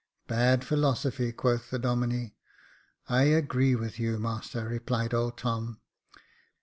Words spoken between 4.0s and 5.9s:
master," replied old Tom.